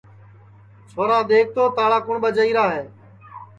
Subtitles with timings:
[0.89, 2.83] چھورا دَیکھ تو تاݪا کُوٹؔ ٻجائیرا ہے